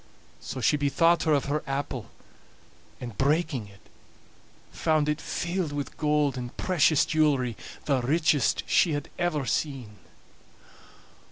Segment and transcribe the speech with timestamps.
[0.39, 2.09] So she bethought her of her apple,
[2.99, 3.81] and breaking it,
[4.71, 9.97] found it filled with gold and precious jewelry, the richest she had ever seen.